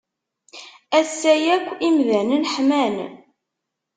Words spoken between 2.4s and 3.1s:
ḥman.